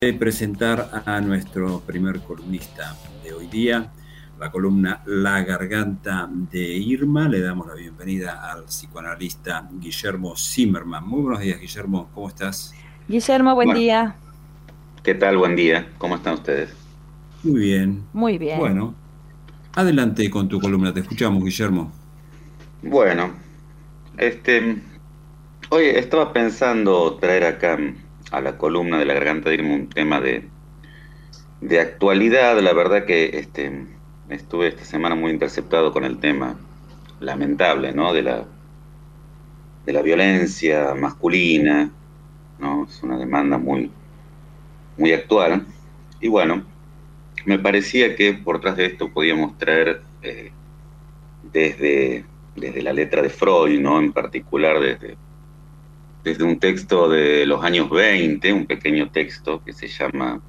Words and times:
de 0.00 0.12
presentar 0.12 1.02
a 1.06 1.20
nuestro 1.20 1.80
primer 1.80 2.20
columnista 2.20 2.94
de 3.24 3.32
hoy 3.32 3.48
día, 3.48 3.90
la 4.38 4.48
columna 4.48 5.02
La 5.06 5.42
Garganta 5.42 6.28
de 6.30 6.60
Irma. 6.60 7.28
Le 7.28 7.40
damos 7.40 7.66
la 7.66 7.74
bienvenida 7.74 8.48
al 8.48 8.66
psicoanalista 8.66 9.68
Guillermo 9.72 10.36
Zimmerman. 10.36 11.04
Muy 11.04 11.22
buenos 11.22 11.40
días, 11.40 11.60
Guillermo. 11.60 12.08
¿Cómo 12.14 12.28
estás? 12.28 12.72
Guillermo, 13.08 13.56
buen 13.56 13.74
día. 13.74 14.14
¿Qué 15.02 15.16
tal? 15.16 15.36
Buen 15.36 15.56
día. 15.56 15.88
¿Cómo 15.98 16.14
están 16.14 16.34
ustedes? 16.34 16.72
Muy 17.42 17.58
bien. 17.58 18.04
Muy 18.12 18.38
bien. 18.38 18.60
Bueno, 18.60 18.94
adelante 19.74 20.30
con 20.30 20.48
tu 20.48 20.60
columna. 20.60 20.94
Te 20.94 21.00
escuchamos, 21.00 21.42
Guillermo. 21.42 21.90
Bueno, 22.82 23.32
este, 24.16 24.80
hoy 25.70 25.86
estaba 25.86 26.32
pensando 26.32 27.14
traer 27.14 27.42
acá 27.42 27.76
a 28.30 28.40
la 28.40 28.58
columna 28.58 28.98
de 28.98 29.04
la 29.04 29.14
garganta 29.14 29.48
de 29.48 29.56
Irma 29.56 29.74
un 29.74 29.88
tema 29.88 30.20
de, 30.20 30.48
de 31.60 31.80
actualidad. 31.80 32.58
La 32.60 32.72
verdad 32.72 33.04
que 33.04 33.38
este, 33.38 33.86
estuve 34.28 34.68
esta 34.68 34.84
semana 34.84 35.14
muy 35.14 35.30
interceptado 35.30 35.92
con 35.92 36.04
el 36.04 36.18
tema 36.18 36.56
lamentable, 37.20 37.92
¿no? 37.92 38.12
De 38.12 38.22
la, 38.22 38.44
de 39.86 39.92
la 39.92 40.02
violencia 40.02 40.94
masculina, 40.94 41.90
¿no? 42.58 42.84
Es 42.84 43.02
una 43.02 43.16
demanda 43.16 43.58
muy, 43.58 43.90
muy 44.96 45.12
actual. 45.12 45.66
Y 46.20 46.28
bueno, 46.28 46.64
me 47.44 47.58
parecía 47.58 48.14
que 48.16 48.34
por 48.34 48.56
detrás 48.56 48.76
de 48.76 48.86
esto 48.86 49.10
podíamos 49.10 49.56
traer 49.56 50.02
eh, 50.22 50.52
desde, 51.52 52.24
desde 52.56 52.82
la 52.82 52.92
letra 52.92 53.22
de 53.22 53.30
Freud, 53.30 53.80
¿no? 53.80 53.98
En 53.98 54.12
particular 54.12 54.80
desde 54.80 55.16
desde 56.28 56.44
un 56.44 56.58
texto 56.58 57.08
de 57.08 57.46
los 57.46 57.64
años 57.64 57.88
20, 57.88 58.52
un 58.52 58.66
pequeño 58.66 59.10
texto 59.10 59.62
que 59.64 59.72
se 59.72 59.88
llama 59.88 60.40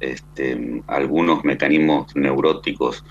este, 0.00 0.82
Algunos 0.86 1.44
mecanismos 1.44 2.16
neuróticos 2.16 3.04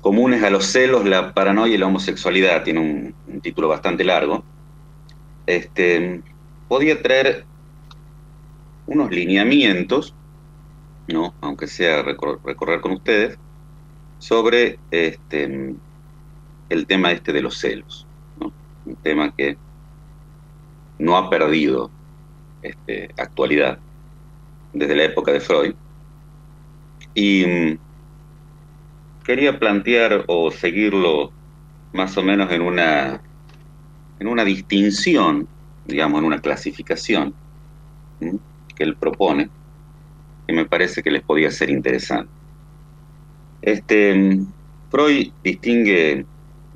comunes 0.00 0.42
a 0.42 0.50
los 0.50 0.66
celos, 0.66 1.04
la 1.06 1.32
paranoia 1.32 1.74
y 1.74 1.78
la 1.78 1.86
homosexualidad, 1.86 2.64
tiene 2.64 2.80
un, 2.80 3.40
título 3.40 3.68
bastante 3.68 4.04
largo, 4.04 4.42
este, 5.46 6.20
podía 6.68 7.00
traer 7.00 7.44
unos 8.86 9.10
lineamientos, 9.10 10.14
¿no? 11.08 11.32
aunque 11.40 11.68
sea 11.68 12.02
recorrer 12.02 12.80
con 12.80 12.92
ustedes, 12.92 13.38
sobre 14.18 14.78
este, 14.90 15.74
el 16.70 16.86
tema 16.86 17.12
este 17.12 17.32
de 17.32 17.42
los 17.42 17.58
celos, 17.58 18.06
un 18.84 18.96
tema 18.96 19.34
que 19.34 19.56
no 20.98 21.16
ha 21.16 21.30
perdido 21.30 21.90
este, 22.62 23.10
actualidad 23.16 23.78
desde 24.72 24.96
la 24.96 25.04
época 25.04 25.32
de 25.32 25.40
Freud. 25.40 25.74
Y 27.14 27.44
mm, 27.46 27.78
quería 29.24 29.58
plantear 29.58 30.24
o 30.26 30.50
seguirlo 30.50 31.32
más 31.92 32.16
o 32.16 32.22
menos 32.22 32.50
en 32.50 32.62
una, 32.62 33.20
en 34.18 34.26
una 34.26 34.44
distinción, 34.44 35.46
digamos, 35.86 36.18
en 36.20 36.26
una 36.26 36.40
clasificación 36.40 37.34
que 38.74 38.84
él 38.84 38.96
propone, 38.96 39.48
que 40.46 40.52
me 40.52 40.66
parece 40.66 41.02
que 41.02 41.10
les 41.10 41.22
podía 41.22 41.50
ser 41.50 41.70
interesante. 41.70 42.30
Este, 43.62 44.14
mm, 44.14 44.46
Freud 44.90 45.32
distingue 45.42 46.26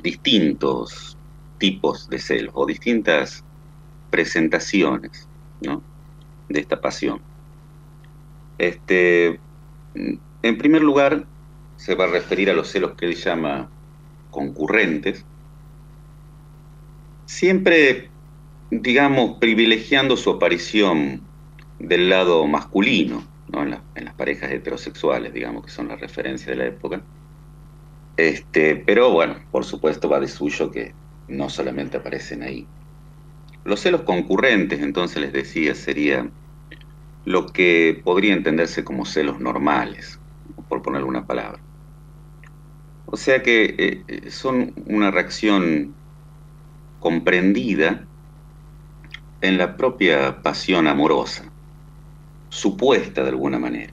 distintos 0.02 1.16
tipos 1.58 2.08
de 2.08 2.18
celos 2.18 2.52
o 2.54 2.66
distintas 2.66 3.44
presentaciones 4.10 5.28
de 5.60 6.60
esta 6.60 6.80
pasión. 6.80 7.20
Este, 8.58 9.38
en 9.94 10.58
primer 10.58 10.82
lugar, 10.82 11.26
se 11.76 11.94
va 11.94 12.04
a 12.04 12.08
referir 12.08 12.50
a 12.50 12.54
los 12.54 12.68
celos 12.68 12.92
que 12.92 13.06
él 13.06 13.14
llama 13.14 13.68
concurrentes, 14.30 15.24
siempre, 17.26 18.10
digamos, 18.70 19.38
privilegiando 19.38 20.16
su 20.16 20.30
aparición 20.30 21.20
del 21.78 22.08
lado 22.08 22.46
masculino, 22.46 23.22
en, 23.52 24.04
las 24.04 24.14
parejas 24.14 24.50
heterosexuales, 24.50 25.32
digamos, 25.32 25.64
que 25.64 25.70
son 25.70 25.88
la 25.88 25.96
referencia 25.96 26.50
de 26.50 26.56
la 26.56 26.66
época. 26.66 27.00
Este, 28.16 28.76
pero 28.76 29.10
bueno, 29.12 29.36
por 29.50 29.64
supuesto 29.64 30.08
va 30.08 30.20
de 30.20 30.28
suyo 30.28 30.70
que 30.70 30.92
no 31.28 31.48
solamente 31.48 31.96
aparecen 31.96 32.42
ahí. 32.42 32.66
Los 33.64 33.80
celos 33.80 34.02
concurrentes, 34.02 34.80
entonces 34.80 35.20
les 35.20 35.32
decía, 35.32 35.74
sería 35.74 36.28
lo 37.24 37.46
que 37.46 38.00
podría 38.04 38.32
entenderse 38.32 38.84
como 38.84 39.04
celos 39.04 39.40
normales, 39.40 40.18
por 40.68 40.82
poner 40.82 41.04
una 41.04 41.26
palabra. 41.26 41.60
O 43.06 43.16
sea 43.16 43.42
que 43.42 43.74
eh, 43.78 44.04
eh, 44.08 44.30
son 44.30 44.74
una 44.86 45.10
reacción 45.10 45.94
comprendida 47.00 48.06
en 49.40 49.58
la 49.58 49.76
propia 49.76 50.42
pasión 50.42 50.86
amorosa, 50.86 51.44
supuesta 52.50 53.22
de 53.22 53.30
alguna 53.30 53.58
manera, 53.58 53.92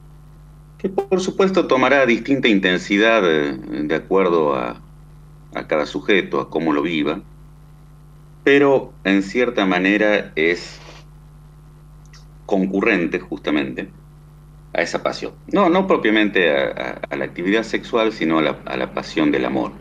que 0.77 0.89
por 0.89 1.19
supuesto 1.21 1.67
tomará 1.67 2.05
distinta 2.05 2.47
intensidad 2.47 3.23
eh, 3.25 3.57
de 3.83 3.95
acuerdo 3.95 4.55
a, 4.55 4.81
a 5.53 5.67
cada 5.67 5.85
sujeto, 5.85 6.39
a 6.41 6.49
cómo 6.49 6.73
lo 6.73 6.81
viva, 6.81 7.21
pero 8.45 8.93
en 9.03 9.23
cierta 9.23 9.65
manera 9.65 10.31
es 10.35 10.79
concurrente 12.45 13.19
justamente 13.19 13.89
a 14.71 14.83
esa 14.83 15.01
pasión. 15.01 15.33
No, 15.51 15.67
no 15.67 15.87
propiamente 15.87 16.51
a, 16.55 17.01
la 17.17 17.25
actividad 17.25 17.63
sexual, 17.63 18.13
sino 18.13 18.37
a 18.37 18.77
la, 18.77 18.93
pasión 18.93 19.31
del 19.31 19.45
amor. 19.45 19.71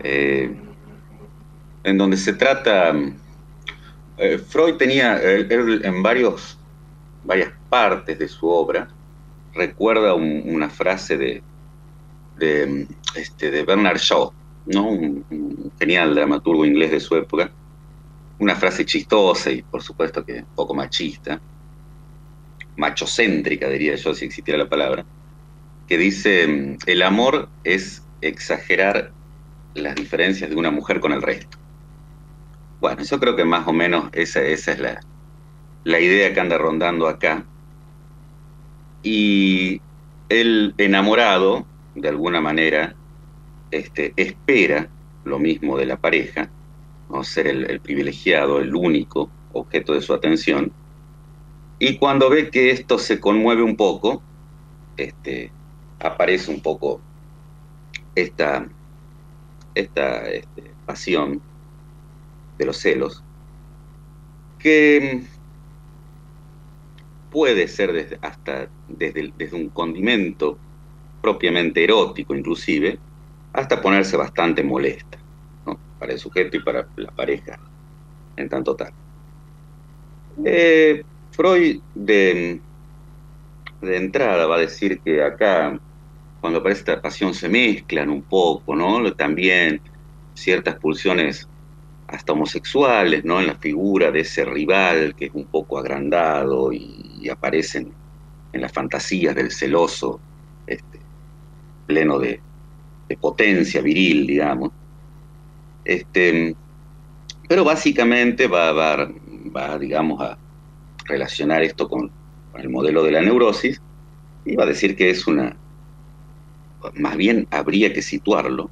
Eh, 0.00 0.54
en 1.84 1.98
donde 1.98 2.18
se 2.18 2.34
trata... 2.34 2.94
Eh, 4.18 4.38
Freud 4.38 4.74
tenía 4.76 5.18
en 5.22 6.02
varios, 6.02 6.58
varias 7.24 7.50
partes 7.70 8.18
de 8.18 8.28
su 8.28 8.46
obra, 8.46 8.88
recuerda 9.54 10.14
una 10.14 10.68
frase 10.68 11.16
de, 11.16 11.42
de, 12.38 12.86
este, 13.14 13.50
de 13.50 13.62
Bernard 13.62 13.98
Shaw, 13.98 14.32
¿no? 14.66 14.88
Un, 14.88 15.72
genial 15.78 16.14
dramaturgo 16.14 16.64
inglés 16.64 16.90
de 16.90 17.00
su 17.00 17.14
época, 17.16 17.50
una 18.38 18.54
frase 18.54 18.84
chistosa 18.84 19.50
y 19.50 19.62
por 19.62 19.82
supuesto 19.82 20.24
que 20.24 20.40
un 20.40 20.54
poco 20.54 20.74
machista, 20.74 21.40
machocéntrica 22.76 23.68
diría 23.68 23.94
yo 23.96 24.14
si 24.14 24.24
existiera 24.24 24.58
la 24.58 24.68
palabra, 24.68 25.04
que 25.86 25.98
dice, 25.98 26.76
el 26.86 27.02
amor 27.02 27.48
es 27.64 28.02
exagerar 28.20 29.12
las 29.74 29.94
diferencias 29.94 30.50
de 30.50 30.56
una 30.56 30.70
mujer 30.70 31.00
con 31.00 31.12
el 31.12 31.22
resto. 31.22 31.58
Bueno, 32.80 33.02
yo 33.02 33.20
creo 33.20 33.36
que 33.36 33.44
más 33.44 33.66
o 33.66 33.72
menos 33.72 34.10
esa, 34.12 34.42
esa 34.42 34.72
es 34.72 34.80
la, 34.80 35.00
la 35.84 36.00
idea 36.00 36.32
que 36.34 36.40
anda 36.40 36.58
rondando 36.58 37.08
acá. 37.08 37.44
Y 39.02 39.80
el 40.28 40.74
enamorado, 40.78 41.64
de 41.94 42.08
alguna 42.08 42.40
manera, 42.40 42.94
este, 43.70 44.12
espera 44.16 44.88
lo 45.24 45.38
mismo 45.38 45.76
de 45.76 45.86
la 45.86 45.96
pareja, 45.96 46.50
¿no? 47.10 47.24
ser 47.24 47.46
el, 47.46 47.80
privilegiado, 47.80 48.60
el 48.60 48.74
único 48.74 49.30
objeto 49.52 49.94
de 49.94 50.02
su 50.02 50.14
atención, 50.14 50.72
y 51.78 51.98
cuando 51.98 52.30
ve 52.30 52.50
que 52.50 52.70
esto 52.70 52.98
se 52.98 53.20
conmueve 53.20 53.62
un 53.62 53.76
poco, 53.76 54.22
este, 54.96 55.50
aparece 56.00 56.50
un 56.50 56.60
poco 56.60 57.00
esta, 58.14 58.66
esta 59.74 60.28
este, 60.30 60.70
pasión 60.86 61.42
de 62.56 62.64
los 62.64 62.78
celos, 62.78 63.22
que 64.58 65.22
puede 67.30 67.68
ser 67.68 67.92
desde, 67.92 68.18
hasta 68.22 68.68
desde, 68.88 69.32
desde 69.36 69.56
un 69.56 69.68
condimento 69.68 70.56
propiamente 71.20 71.84
erótico 71.84 72.34
inclusive, 72.34 72.98
hasta 73.56 73.80
ponerse 73.80 74.18
bastante 74.18 74.62
molesta, 74.62 75.18
para 75.98 76.12
el 76.12 76.18
sujeto 76.18 76.58
y 76.58 76.60
para 76.60 76.86
la 76.96 77.10
pareja, 77.10 77.58
en 78.36 78.48
tanto 78.50 78.76
tal. 78.76 78.92
Eh, 80.44 81.02
Freud 81.30 81.80
de, 81.94 82.60
de 83.80 83.96
entrada 83.96 84.46
va 84.46 84.56
a 84.56 84.60
decir 84.60 85.00
que 85.00 85.22
acá, 85.22 85.80
cuando 86.42 86.58
aparece 86.58 86.80
esta 86.80 87.00
pasión, 87.00 87.32
se 87.32 87.48
mezclan 87.48 88.10
un 88.10 88.22
poco, 88.22 88.76
¿no? 88.76 89.10
También 89.14 89.80
ciertas 90.34 90.74
pulsiones 90.74 91.48
hasta 92.08 92.34
homosexuales, 92.34 93.24
¿no? 93.24 93.40
En 93.40 93.46
la 93.46 93.54
figura 93.54 94.10
de 94.10 94.20
ese 94.20 94.44
rival 94.44 95.14
que 95.16 95.26
es 95.26 95.34
un 95.34 95.46
poco 95.46 95.78
agrandado 95.78 96.74
y, 96.74 97.16
y 97.22 97.30
aparecen 97.30 97.90
en 98.52 98.60
las 98.60 98.70
fantasías 98.70 99.34
del 99.34 99.50
celoso, 99.50 100.20
este, 100.66 101.00
pleno 101.86 102.18
de, 102.18 102.40
de 103.08 103.16
potencia 103.16 103.80
viril, 103.80 104.26
digamos. 104.26 104.70
Este, 105.84 106.54
pero 107.48 107.64
básicamente 107.64 108.46
va, 108.46 108.72
va, 108.72 109.08
va, 109.54 109.78
digamos, 109.78 110.20
a 110.20 110.36
relacionar 111.04 111.62
esto 111.62 111.88
con 111.88 112.10
el 112.56 112.68
modelo 112.68 113.02
de 113.04 113.12
la 113.12 113.20
neurosis, 113.20 113.80
iba 114.44 114.64
a 114.64 114.66
decir 114.66 114.96
que 114.96 115.10
es 115.10 115.26
una, 115.26 115.56
más 116.94 117.16
bien 117.16 117.46
habría 117.50 117.92
que 117.92 118.02
situarlo 118.02 118.70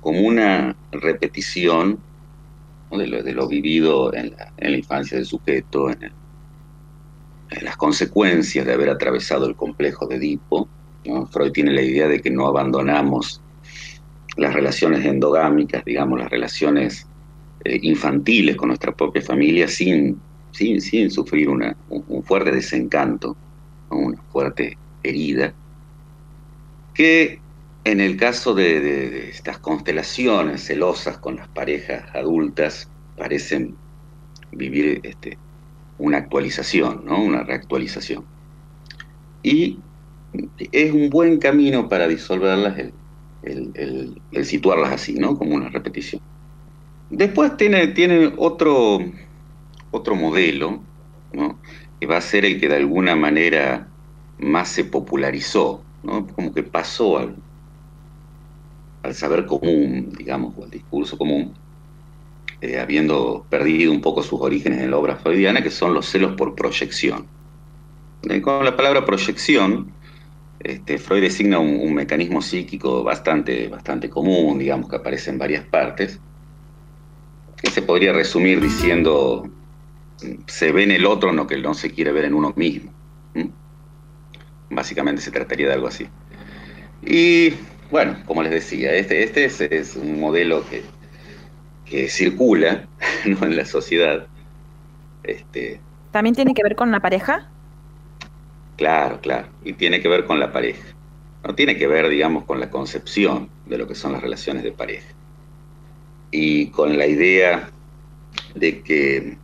como 0.00 0.20
una 0.20 0.76
repetición 0.92 1.98
de, 2.90 3.32
lo, 3.32 3.48
vivido 3.48 4.14
en 4.14 4.34
la, 4.58 4.70
infancia 4.70 5.16
del 5.16 5.26
sujeto, 5.26 5.90
en, 5.90 6.12
las 7.62 7.76
consecuencias 7.76 8.66
de 8.66 8.72
haber 8.72 8.90
atravesado 8.90 9.46
el 9.46 9.56
complejo 9.56 10.06
de 10.06 10.16
Edipo. 10.16 10.68
Freud 11.30 11.52
tiene 11.52 11.72
la 11.72 11.82
idea 11.82 12.08
de 12.08 12.20
que 12.20 12.30
no 12.30 12.46
abandonamos 12.46 13.40
las 14.36 14.54
relaciones 14.54 15.04
endogámicas, 15.04 15.84
digamos, 15.84 16.18
las 16.18 16.30
relaciones 16.30 17.06
eh, 17.64 17.78
infantiles 17.82 18.56
con 18.56 18.68
nuestra 18.68 18.92
propia 18.92 19.22
familia 19.22 19.66
sin, 19.66 20.20
sin, 20.52 20.80
sin 20.80 21.10
sufrir 21.10 21.48
una, 21.48 21.76
un, 21.88 22.22
fuerte 22.22 22.52
desencanto, 22.52 23.36
una 23.90 24.20
fuerte 24.30 24.76
herida, 25.02 25.54
que 26.94 27.40
en 27.84 28.00
el 28.00 28.16
caso 28.16 28.54
de, 28.54 29.30
estas 29.30 29.58
constelaciones 29.58 30.64
celosas 30.64 31.18
con 31.18 31.36
las 31.36 31.48
parejas 31.48 32.04
adultas, 32.14 32.90
parecen 33.16 33.76
vivir 34.52 35.00
este, 35.02 35.38
una 35.98 36.18
actualización, 36.18 37.04
¿no? 37.04 37.22
una 37.22 37.42
reactualización. 37.42 38.24
Y 39.42 39.78
es 40.72 40.92
un 40.92 41.08
buen 41.08 41.38
camino 41.38 41.88
para 41.88 42.08
disolverlas 42.08 42.78
el, 42.78 42.92
situarlas 44.42 44.92
así, 44.92 45.14
¿no? 45.14 45.36
como 45.36 45.54
una 45.54 45.68
repetición. 45.68 46.20
Después 47.10 47.56
tiene, 47.56 47.88
tiene 47.88 48.32
otro, 48.36 48.98
otro 49.90 50.16
modelo, 50.16 50.80
que 52.00 52.06
va 52.06 52.16
a 52.16 52.20
ser 52.20 52.44
el 52.44 52.60
que 52.60 52.68
de 52.68 52.76
alguna 52.76 53.16
manera 53.16 53.88
más 54.38 54.68
se 54.68 54.84
popularizó, 54.84 55.82
¿no? 56.02 56.26
como 56.26 56.52
que 56.52 56.62
pasó 56.62 57.18
al, 57.18 57.36
al 59.02 59.14
saber 59.14 59.46
común, 59.46 60.12
digamos, 60.16 60.54
o 60.58 60.64
al 60.64 60.70
discurso 60.70 61.16
común, 61.16 61.54
eh, 62.60 62.78
habiendo 62.78 63.46
perdido 63.48 63.92
un 63.92 64.00
poco 64.00 64.22
sus 64.22 64.40
orígenes 64.40 64.80
en 64.80 64.90
la 64.90 64.96
obra 64.96 65.16
freudiana, 65.16 65.62
que 65.62 65.70
son 65.70 65.94
los 65.94 66.06
celos 66.06 66.34
por 66.36 66.54
proyección. 66.54 67.26
Eh, 68.28 68.40
con 68.40 68.64
la 68.64 68.76
palabra 68.76 69.04
proyección, 69.04 69.92
este, 70.60 70.98
Freud 70.98 71.22
designa 71.22 71.58
un, 71.58 71.94
mecanismo 71.94 72.42
psíquico 72.42 73.02
bastante, 73.02 73.68
bastante 73.68 74.08
común, 74.08 74.58
digamos, 74.58 74.88
que 74.88 74.96
aparece 74.96 75.30
en 75.30 75.38
varias 75.38 75.64
partes, 75.64 76.20
que 77.56 77.70
se 77.70 77.82
podría 77.82 78.12
resumir 78.12 78.60
diciendo, 78.60 79.48
se 80.46 80.72
ve 80.72 80.84
en 80.84 80.90
el 80.92 81.06
otro 81.06 81.32
lo 81.32 81.46
que 81.46 81.58
no 81.58 81.74
se 81.74 81.90
quiere 81.90 82.12
ver 82.12 82.24
en 82.24 82.34
uno 82.34 82.52
mismo. 82.56 82.92
Básicamente 84.70 85.22
se 85.22 85.30
trataría 85.30 85.68
de 85.68 85.74
algo 85.74 85.86
así. 85.86 86.08
Y 87.04 87.54
bueno, 87.90 88.16
como 88.26 88.42
les 88.42 88.50
decía, 88.50 88.92
este, 88.94 89.22
este 89.22 89.76
es, 89.76 89.94
un 89.96 90.18
modelo 90.18 90.64
que, 90.68 90.82
que 91.84 92.08
circula 92.08 92.88
en 93.24 93.56
la 93.56 93.64
sociedad. 93.64 94.26
Este, 95.22 95.80
¿También 96.10 96.34
tiene 96.34 96.54
que 96.54 96.62
ver 96.62 96.76
con 96.76 96.90
la 96.90 97.00
pareja? 97.00 97.50
Claro, 98.76 99.20
claro, 99.20 99.48
y 99.64 99.72
tiene 99.72 100.00
que 100.00 100.08
ver 100.08 100.24
con 100.26 100.38
la 100.38 100.52
pareja. 100.52 100.82
No 101.44 101.54
tiene 101.54 101.76
que 101.76 101.86
ver, 101.86 102.08
digamos, 102.08 102.44
con 102.44 102.60
la 102.60 102.70
concepción 102.70 103.48
de 103.66 103.78
lo 103.78 103.86
que 103.86 103.94
son 103.94 104.12
las 104.12 104.22
relaciones 104.22 104.62
de 104.62 104.72
pareja. 104.72 105.06
Y 106.30 106.66
con 106.70 106.98
la 106.98 107.06
idea 107.06 107.70
de 108.54 108.82
que 108.82 109.38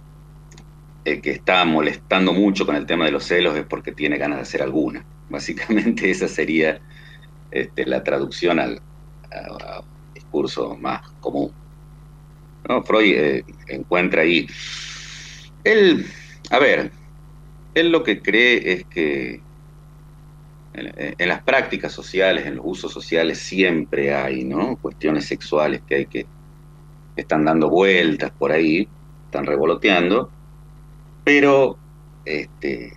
el 1.05 1.21
que 1.21 1.31
está 1.31 1.65
molestando 1.65 2.33
mucho 2.33 2.67
con 2.67 2.77
el 2.77 2.87
tema 2.87 3.07
de 3.07 3.13
los 3.13 3.25
celos 3.25 3.57
es 3.57 3.65
porque 3.65 3.93
tiene 3.93 4.19
ganas 4.19 4.39
de 4.39 4.43
hacer 4.43 4.63
alguna. 4.63 5.05
Básicamente 5.31 6.11
esa 6.11 6.29
sería 6.29 6.81
este, 7.51 7.87
la 7.87 8.03
traducción 8.03 8.59
al 8.59 8.81
discurso 10.13 10.77
más 10.77 11.09
común. 11.21 11.53
Freud 12.85 13.15
eh, 13.15 13.45
encuentra 13.69 14.23
ahí. 14.23 14.47
Él, 15.65 16.07
a 16.51 16.59
ver, 16.59 16.93
él 17.75 17.91
lo 17.91 18.03
que 18.03 18.21
cree 18.21 18.73
es 18.73 18.85
que 18.85 19.41
en, 20.75 21.29
las 21.29 21.43
prácticas 21.43 21.93
sociales, 21.93 22.47
en 22.47 22.57
los 22.57 22.65
usos 22.67 22.93
sociales, 22.93 23.39
siempre 23.39 24.15
hay 24.15 24.45
¿no? 24.45 24.77
cuestiones 24.77 25.27
sexuales 25.27 25.83
que 25.87 25.95
hay 25.95 26.07
que, 26.07 26.27
están 27.15 27.45
dando 27.45 27.69
vueltas 27.69 28.31
por 28.31 28.53
ahí, 28.53 28.89
están 29.27 29.45
revoloteando, 29.45 30.31
pero 31.25 31.77
este, 32.25 32.97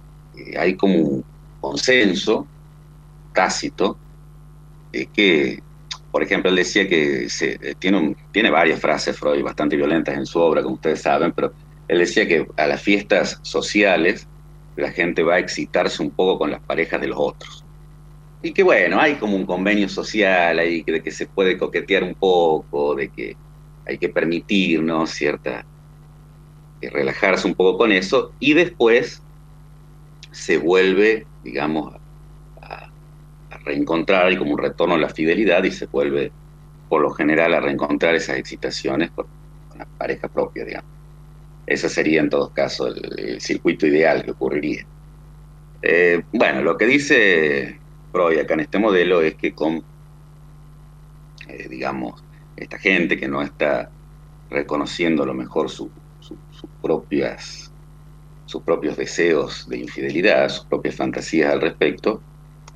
hay 0.58 0.76
como 0.76 1.00
un 1.00 1.24
consenso 1.60 2.48
tácito 3.34 3.98
es 4.94 5.08
que, 5.08 5.62
por 6.12 6.24
ejemplo, 6.24 6.50
él 6.50 6.56
decía 6.56 6.88
que 6.88 7.28
eh, 7.28 7.76
tiene 7.80 8.50
varias 8.50 8.80
frases 8.80 9.18
Freud 9.20 9.44
bastante 9.44 9.76
violentas 9.76 10.18
en 10.18 10.26
su 10.26 10.40
obra, 10.40 10.64
como 10.64 10.76
ustedes 10.76 11.02
saben, 11.02 11.34
pero 11.34 11.52
él 11.90 12.00
decía 12.00 12.26
que 12.26 12.48
a 12.56 12.68
las 12.68 12.82
fiestas 12.82 13.40
sociales 13.42 14.28
la 14.76 14.92
gente 14.92 15.24
va 15.24 15.36
a 15.36 15.40
excitarse 15.40 16.02
un 16.02 16.12
poco 16.12 16.40
con 16.40 16.52
las 16.52 16.62
parejas 16.62 17.02
de 17.02 17.08
los 17.08 17.18
otros. 17.20 17.64
Y 18.42 18.52
que 18.52 18.64
bueno, 18.64 19.00
hay 19.00 19.16
como 19.16 19.36
un 19.36 19.46
convenio 19.46 19.90
social 19.90 20.60
ahí 20.60 20.84
de 20.84 21.02
que 21.02 21.12
se 21.12 21.26
puede 21.26 21.58
coquetear 21.58 22.04
un 22.04 22.14
poco, 22.14 22.96
de 22.96 23.10
que 23.10 23.36
hay 23.88 23.98
que 23.98 24.10
permitirnos 24.10 25.12
cierta, 25.12 25.66
que 26.82 26.90
relajarse 26.90 27.48
un 27.48 27.56
poco 27.56 27.78
con 27.78 27.92
eso, 27.92 28.34
y 28.40 28.54
después 28.54 29.22
se 30.32 30.58
vuelve, 30.58 31.26
digamos, 31.44 31.94
reencontrar 33.66 34.32
y 34.32 34.38
como 34.38 34.52
un 34.52 34.60
retorno 34.60 34.96
a 34.96 35.00
la 35.00 35.10
fidelidad 35.10 35.64
y 35.64 35.72
se 35.72 35.88
vuelve 35.88 36.32
por 36.88 37.02
lo 37.02 37.10
general 37.12 37.54
a 37.56 37.60
reencontrar 37.60 38.16
esas 38.16 38.38
excitaciones 38.38 39.12
con, 39.12 39.26
la 39.78 39.86
pareja 39.98 40.30
propia, 40.30 40.64
digamos. 40.64 40.90
Ese 41.68 41.90
sería 41.90 42.22
en 42.22 42.30
todos 42.30 42.52
casos 42.52 42.96
el, 43.18 43.42
circuito 43.42 43.88
ideal 43.88 44.24
que 44.24 44.32
ocurriría. 44.32 44.86
Eh, 45.82 46.24
bueno, 46.32 46.62
lo 46.62 46.78
que 46.78 46.86
dice 46.86 47.80
Freud 48.12 48.40
acá 48.40 48.54
en 48.54 48.62
este 48.62 48.80
modelo 48.80 49.22
es 49.22 49.36
que 49.36 49.54
con, 49.54 49.84
eh, 51.48 51.68
digamos, 51.70 52.24
esta 52.56 52.78
gente 52.78 53.18
que 53.18 53.28
no 53.28 53.42
está 53.42 53.90
reconociendo 54.50 55.24
a 55.24 55.26
lo 55.26 55.34
mejor 55.34 55.70
sus 55.70 55.90
propias, 56.82 57.72
sus 58.46 58.62
propios 58.62 58.96
deseos 58.96 59.68
de 59.68 59.80
infidelidad, 59.80 60.50
sus 60.50 60.66
propias 60.66 60.96
fantasías 60.96 61.52
al 61.52 61.62
respecto, 61.62 62.22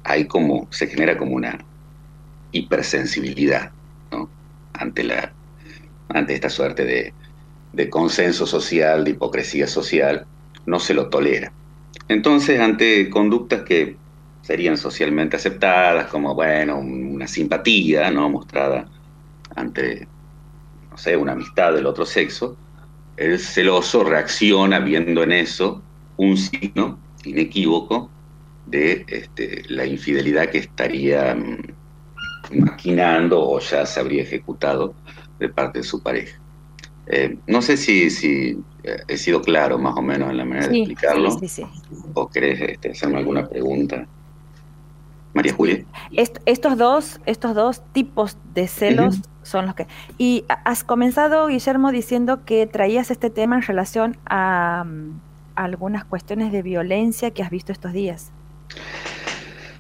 hay 0.04 0.26
como, 0.26 0.68
se 0.72 0.88
genera 0.88 1.18
como 1.18 1.36
una 1.36 1.60
hipersensibilidad 2.52 3.72
ante, 4.74 5.04
la, 5.04 5.32
ante 6.10 6.34
esta 6.34 6.50
suerte 6.50 6.86
de, 6.86 7.14
de 7.74 7.90
consenso 7.90 8.46
social, 8.46 9.04
de 9.04 9.12
hipocresía 9.12 9.68
social, 9.68 10.26
no 10.66 10.80
se 10.80 10.94
lo 10.94 11.10
tolera. 11.10 11.52
Entonces, 12.08 12.60
ante 12.60 13.10
conductas 13.10 13.64
que 13.64 13.96
serían 14.42 14.78
socialmente 14.78 15.36
aceptadas, 15.36 16.08
como, 16.08 16.34
bueno, 16.34 16.80
una 16.80 17.28
simpatía, 17.28 18.10
¿no? 18.10 18.30
Mostrada 18.30 18.88
ante, 19.56 20.08
no 20.90 20.98
sé, 20.98 21.16
una 21.16 21.34
amistad 21.34 21.74
del 21.74 21.86
otro 21.86 22.06
sexo, 22.06 22.58
el 23.18 23.38
celoso 23.38 24.04
reacciona 24.04 24.80
viendo 24.80 25.24
en 25.24 25.34
eso 25.34 25.82
un 26.18 26.38
signo 26.38 27.00
inequívoco 27.24 28.10
de 28.66 29.06
este, 29.08 29.64
la 29.68 29.86
infidelidad 29.86 30.50
que 30.50 30.60
estaría 30.60 31.36
mm, 31.36 32.60
maquinando 32.60 33.42
o 33.42 33.60
ya 33.60 33.86
se 33.86 34.00
habría 34.00 34.24
ejecutado 34.24 34.94
de 35.38 35.50
parte 35.50 35.80
de 35.80 35.84
su 35.84 36.02
pareja. 36.02 36.40
Eh, 37.10 37.38
no 37.48 37.62
sé 37.64 37.76
si, 37.76 38.12
si 38.12 38.60
eh, 38.84 38.98
he 39.08 39.18
sido 39.18 39.42
claro 39.42 39.80
más 39.80 39.98
o 39.98 40.02
menos 40.02 40.30
en 40.30 40.38
la 40.38 40.46
manera 40.46 40.68
de 40.68 40.78
explicarlo. 40.78 41.32
Sí, 41.40 41.48
sí, 41.48 41.64
¿O 42.14 42.30
querés 42.30 42.62
este, 42.62 42.92
hacerme 42.92 43.18
alguna 43.18 43.48
pregunta? 43.48 44.06
María 45.34 45.54
Julia. 45.54 45.84
estos, 46.12 46.78
dos, 46.78 47.20
estos 47.26 47.56
dos 47.56 47.82
tipos 47.94 48.38
de 48.54 48.68
celos 48.68 49.22
son 49.44 49.66
los 49.66 49.76
que... 49.76 49.88
Y 50.18 50.44
has 50.48 50.84
comenzado, 50.84 51.48
Guillermo, 51.48 51.92
diciendo 51.92 52.46
que 52.46 52.68
traías 52.68 53.12
este 53.12 53.30
tema 53.30 53.56
en 53.56 53.62
relación 53.64 54.18
a 54.26 54.86
mm, 54.86 55.20
algunas 55.56 56.06
cuestiones 56.06 56.52
de 56.52 56.62
violencia 56.62 57.32
que 57.32 57.44
has 57.44 57.50
visto 57.50 57.72
estos 57.72 57.94
días. 57.94 58.32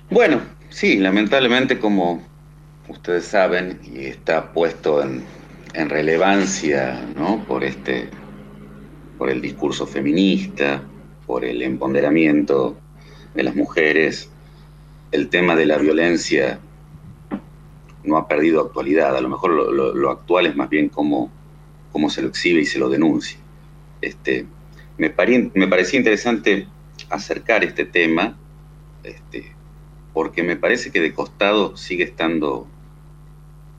Bueno, 0.09 0.41
sí, 0.69 0.97
lamentablemente 0.97 1.79
como 1.79 2.21
ustedes 2.87 3.25
saben 3.25 3.79
y 3.83 4.05
está 4.05 4.51
puesto 4.51 5.03
en, 5.03 5.23
relevancia 5.73 7.05
¿no? 7.15 7.43
por 7.45 7.63
este 7.63 8.09
por 9.17 9.29
el 9.29 9.41
discurso 9.41 9.85
feminista, 9.85 10.81
por 11.27 11.43
el 11.43 11.61
empoderamiento 11.61 12.77
de 13.35 13.43
las 13.43 13.53
mujeres, 13.53 14.31
el 15.11 15.27
tema 15.27 15.57
de 15.57 15.65
la 15.65 15.77
violencia 15.77 16.59
no 18.05 18.15
ha 18.15 18.29
perdido 18.29 18.61
actualidad. 18.61 19.17
A 19.17 19.21
lo 19.21 19.27
mejor 19.27 19.51
lo, 19.51 20.09
actual 20.09 20.45
es 20.45 20.55
más 20.55 20.69
bien 20.69 20.87
cómo, 20.87 21.29
cómo, 21.91 22.09
se 22.09 22.21
lo 22.21 22.29
exhibe 22.29 22.61
y 22.61 22.65
se 22.65 22.79
lo 22.79 22.87
denuncia. 22.87 23.37
Este, 24.01 24.45
me, 24.97 25.13
me 25.53 25.67
parecía 25.67 25.99
interesante 25.99 26.67
acercar 27.09 27.65
este 27.65 27.85
tema, 27.85 28.37
este, 29.03 29.53
porque 30.13 30.43
me 30.43 30.55
parece 30.55 30.91
que 30.91 31.01
de 31.01 31.13
costado 31.13 31.75
sigue 31.75 32.05
estando 32.05 32.67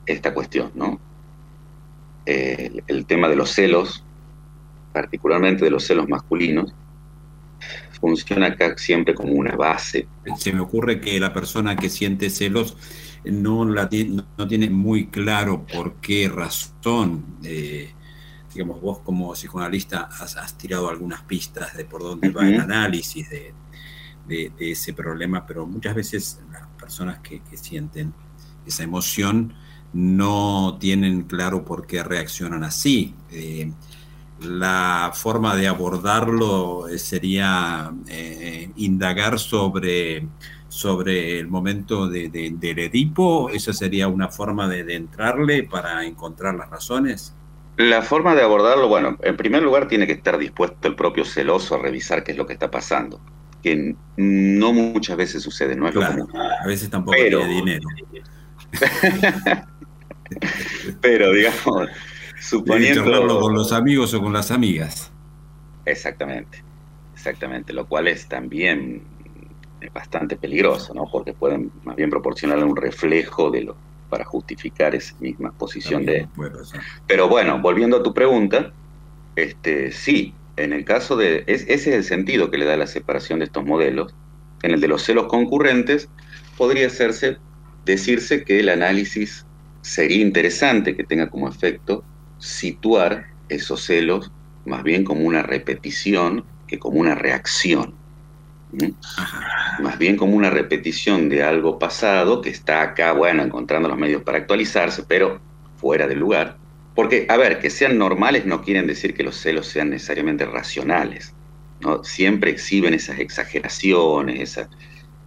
esta 0.05 0.33
cuestión, 0.33 0.71
¿no? 0.75 0.99
El 2.25 3.05
tema 3.05 3.27
de 3.27 3.35
los 3.35 3.51
celos, 3.51 4.03
particularmente 4.93 5.65
de 5.65 5.71
los 5.71 5.85
celos 5.85 6.07
masculinos, 6.07 6.73
funciona 8.01 8.47
acá 8.47 8.75
siempre 8.77 9.13
como 9.13 9.33
una 9.33 9.55
base. 9.55 10.07
Se 10.37 10.51
me 10.51 10.59
ocurre 10.59 10.99
que 10.99 11.19
la 11.19 11.31
persona 11.31 11.75
que 11.75 11.89
siente 11.89 12.29
celos 12.29 12.75
no, 13.23 13.63
la 13.65 13.87
no 14.37 14.47
tiene 14.47 14.69
muy 14.69 15.07
claro 15.07 15.65
por 15.71 15.95
qué 16.01 16.27
razón. 16.27 17.37
Eh, 17.43 17.93
digamos, 18.53 18.81
vos 18.81 18.99
como 18.99 19.31
psicoanalista 19.33 20.09
has, 20.19 20.57
tirado 20.57 20.89
algunas 20.89 21.21
pistas 21.23 21.77
de 21.77 21.85
por 21.85 22.01
dónde 22.01 22.29
va 22.29 22.47
el 22.47 22.59
análisis 22.59 23.29
de, 23.29 23.53
ese 24.59 24.93
problema, 24.93 25.45
pero 25.45 25.65
muchas 25.65 25.93
veces 25.93 26.39
las 26.51 26.65
personas 26.79 27.19
que, 27.19 27.41
sienten 27.53 28.13
esa 28.65 28.83
emoción 28.83 29.53
no 29.93 30.77
tienen 30.79 31.23
claro 31.23 31.65
por 31.65 31.85
qué 31.85 32.03
reaccionan 32.03 32.63
así. 32.63 33.13
Eh, 33.31 33.71
la 34.41 35.11
forma 35.13 35.55
de 35.55 35.67
abordarlo 35.67 36.87
eh, 36.87 36.97
sería 36.97 37.91
eh, 38.07 38.71
indagar 38.77 39.37
sobre, 39.39 40.27
sobre 40.67 41.39
el 41.39 41.47
momento 41.47 42.07
de, 42.07 42.29
del 42.29 42.79
Edipo. 42.79 43.49
¿Esa 43.49 43.73
sería 43.73 44.07
una 44.07 44.29
forma 44.29 44.67
de, 44.67 44.95
entrarle 44.95 45.63
para 45.63 46.05
encontrar 46.05 46.55
las 46.55 46.69
razones? 46.69 47.35
La 47.77 48.01
forma 48.01 48.35
de 48.35 48.43
abordarlo, 48.43 48.87
bueno, 48.87 49.17
en 49.21 49.37
primer 49.37 49.63
lugar 49.63 49.87
tiene 49.87 50.05
que 50.05 50.13
estar 50.13 50.37
dispuesto 50.37 50.87
el 50.87 50.95
propio 50.95 51.25
celoso 51.25 51.75
a 51.75 51.79
revisar 51.79 52.23
qué 52.23 52.31
es 52.33 52.37
lo 52.37 52.45
que 52.45 52.53
está 52.53 52.69
pasando, 52.69 53.21
que 53.63 53.95
no 54.17 54.73
muchas 54.73 55.17
veces 55.17 55.41
sucede, 55.41 55.75
no 55.75 55.87
es 55.87 55.93
claro, 55.93 56.27
A 56.61 56.67
veces 56.67 56.89
tampoco 56.89 57.15
tiene 57.17 57.47
dinero. 57.47 57.87
Pero, 61.01 61.31
digamos, 61.31 61.89
Suponiendo... 62.39 63.03
con 63.39 63.53
los 63.53 63.71
amigos 63.71 64.13
o 64.13 64.21
con 64.21 64.33
las 64.33 64.49
amigas. 64.51 65.11
Exactamente, 65.85 66.63
exactamente, 67.13 67.71
lo 67.71 67.87
cual 67.87 68.07
es 68.07 68.27
también 68.27 69.03
bastante 69.93 70.35
peligroso, 70.35 70.93
¿no? 70.93 71.05
Porque 71.11 71.33
pueden 71.33 71.71
más 71.83 71.95
bien 71.95 72.09
proporcionarle 72.09 72.63
un 72.63 72.75
reflejo 72.75 73.49
de 73.51 73.61
lo 73.61 73.75
para 74.09 74.25
justificar 74.25 74.93
esa 74.93 75.15
misma 75.21 75.51
posición 75.53 76.05
de... 76.05 76.27
Pero 77.07 77.29
bueno, 77.29 77.61
volviendo 77.61 77.97
a 77.97 78.03
tu 78.03 78.13
pregunta, 78.13 78.73
este, 79.37 79.93
sí, 79.93 80.35
en 80.57 80.73
el 80.73 80.83
caso 80.83 81.15
de... 81.15 81.45
ese 81.47 81.73
es 81.73 81.87
el 81.87 82.03
sentido 82.03 82.51
que 82.51 82.57
le 82.57 82.65
da 82.65 82.75
la 82.75 82.87
separación 82.87 83.39
de 83.39 83.45
estos 83.45 83.63
modelos. 83.63 84.13
En 84.63 84.71
el 84.71 84.81
de 84.81 84.89
los 84.89 85.03
celos 85.03 85.27
concurrentes, 85.27 86.09
podría 86.57 86.87
hacerse, 86.87 87.37
decirse 87.85 88.43
que 88.43 88.59
el 88.59 88.67
análisis 88.67 89.45
sería 89.81 90.21
interesante 90.21 90.95
que 90.95 91.03
tenga 91.03 91.29
como 91.29 91.47
efecto 91.47 92.03
situar 92.39 93.27
esos 93.49 93.83
celos 93.83 94.31
más 94.65 94.83
bien 94.83 95.03
como 95.03 95.21
una 95.21 95.43
repetición 95.43 96.45
que 96.67 96.79
como 96.79 96.99
una 96.99 97.15
reacción. 97.15 97.93
Más 99.81 99.97
bien 99.97 100.15
como 100.15 100.35
una 100.35 100.49
repetición 100.49 101.27
de 101.27 101.43
algo 101.43 101.77
pasado 101.77 102.41
que 102.41 102.49
está 102.49 102.81
acá, 102.81 103.11
bueno, 103.11 103.43
encontrando 103.43 103.89
los 103.89 103.97
medios 103.97 104.23
para 104.23 104.37
actualizarse, 104.37 105.03
pero 105.03 105.41
fuera 105.75 106.07
del 106.07 106.19
lugar. 106.19 106.57
Porque, 106.95 107.25
a 107.29 107.37
ver, 107.37 107.59
que 107.59 107.69
sean 107.69 107.97
normales 107.97 108.45
no 108.45 108.61
quieren 108.61 108.87
decir 108.87 109.13
que 109.13 109.23
los 109.23 109.35
celos 109.35 109.67
sean 109.67 109.89
necesariamente 109.89 110.45
racionales. 110.45 111.33
¿no? 111.81 112.03
Siempre 112.03 112.51
exhiben 112.51 112.93
esas 112.93 113.19
exageraciones, 113.19 114.59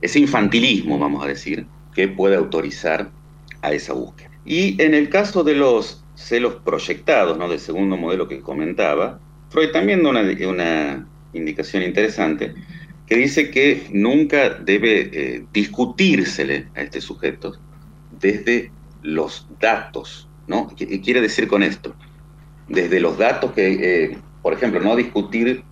ese 0.01 0.19
infantilismo, 0.19 0.99
vamos 0.99 1.25
a 1.25 1.29
decir, 1.29 1.67
que 1.95 2.09
puede 2.09 2.37
autorizar 2.37 3.11
a 3.61 3.73
esa 3.73 3.93
búsqueda. 3.93 4.34
Y 4.45 4.81
en 4.83 4.95
el 4.95 5.09
caso 5.09 5.43
de 5.43 5.55
los 5.55 6.05
celos 6.15 6.57
proyectados, 6.65 7.39
¿no? 7.39 7.49
Del 7.49 7.61
segundo 7.61 7.97
modelo 7.97 8.29
que 8.29 8.41
comentaba, 8.41 9.19
Freud 9.51 9.71
también 9.71 10.03
da 10.03 10.11
una, 10.11 11.07
indicación 11.33 11.83
interesante 11.83 12.55
que 13.07 13.17
dice 13.17 13.51
que 13.51 13.89
nunca 13.93 14.51
debe 14.51 15.11
eh, 15.13 15.45
discutírsele 15.53 16.69
a 16.77 16.83
este 16.83 17.01
sujeto 17.01 17.57
desde 18.21 18.71
los 19.03 19.47
datos, 19.61 20.29
¿no? 20.47 20.69
¿Qué 20.77 21.01
quiere 21.01 21.21
decir 21.21 21.49
con 21.49 21.63
esto? 21.63 21.95
Desde 22.69 23.01
los 23.01 23.19
datos 23.19 23.53
que, 23.53 23.73
eh, 24.13 24.19
por 24.43 24.53
ejemplo, 24.53 24.81
no 24.81 24.95
discutir 24.95 25.65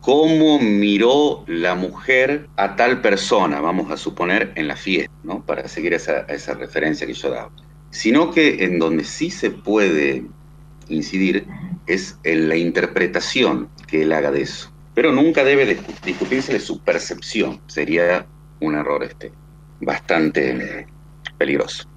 cómo 0.00 0.58
miró 0.58 1.44
la 1.46 1.74
mujer 1.74 2.48
a 2.56 2.74
tal 2.76 3.00
persona, 3.00 3.60
vamos 3.60 3.90
a 3.90 3.96
suponer, 3.96 4.52
en 4.56 4.66
la 4.66 4.76
fiesta, 4.76 5.14
¿no? 5.22 5.44
Para 5.44 5.68
seguir 5.68 5.94
esa, 5.94 6.20
esa 6.22 6.54
referencia 6.54 7.06
que 7.06 7.14
yo 7.14 7.30
daba 7.30 7.50
sino 7.90 8.30
que 8.30 8.64
en 8.64 8.78
donde 8.78 9.04
sí 9.04 9.30
se 9.30 9.50
puede 9.50 10.24
incidir 10.88 11.46
es 11.86 12.18
en 12.24 12.48
la 12.48 12.56
interpretación 12.56 13.68
que 13.86 14.02
él 14.02 14.12
haga 14.12 14.30
de 14.30 14.42
eso. 14.42 14.70
Pero 14.94 15.12
nunca 15.12 15.44
debe 15.44 15.78
discutirse 16.04 16.52
de 16.52 16.60
su 16.60 16.80
percepción, 16.80 17.60
sería 17.66 18.26
un 18.60 18.74
error 18.74 19.04
este 19.04 19.32
bastante 19.80 20.86
peligroso. 21.38 21.88